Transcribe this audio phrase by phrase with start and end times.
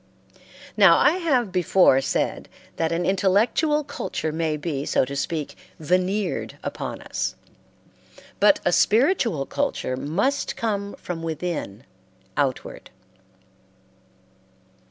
[0.75, 6.57] Now I have before said that an intellectual culture may be, so to speak, veneered
[6.63, 7.35] upon us,
[8.39, 11.83] but a spiritual culture must come from within
[12.35, 12.89] outward.